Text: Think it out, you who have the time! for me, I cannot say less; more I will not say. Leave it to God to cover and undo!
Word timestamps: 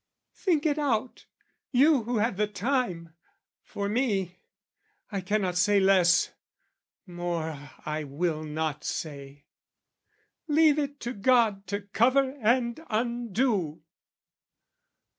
Think 0.33 0.65
it 0.65 0.79
out, 0.79 1.27
you 1.69 2.05
who 2.05 2.17
have 2.17 2.35
the 2.35 2.47
time! 2.47 3.13
for 3.61 3.87
me, 3.87 4.39
I 5.11 5.21
cannot 5.21 5.57
say 5.57 5.79
less; 5.79 6.31
more 7.05 7.69
I 7.85 8.05
will 8.05 8.43
not 8.43 8.83
say. 8.83 9.45
Leave 10.47 10.79
it 10.79 10.99
to 11.01 11.13
God 11.13 11.67
to 11.67 11.81
cover 11.81 12.35
and 12.41 12.83
undo! 12.89 13.83